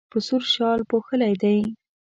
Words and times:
په 0.11 0.17
سور 0.27 0.43
شال 0.53 0.79
پوښلی 0.89 1.33
دی. 1.41 1.59